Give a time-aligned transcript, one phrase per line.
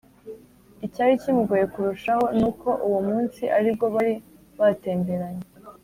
[0.85, 4.13] icyari kimugoye kurushaho ni uko uwo munsi ari bwo bari
[4.59, 5.45] batemberanye